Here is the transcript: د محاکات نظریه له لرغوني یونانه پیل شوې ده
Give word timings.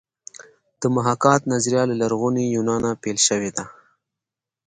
د 0.81 0.83
محاکات 0.95 1.41
نظریه 1.53 1.83
له 1.89 1.95
لرغوني 2.01 2.43
یونانه 2.55 2.89
پیل 3.01 3.17
شوې 3.27 3.51
ده 3.57 3.63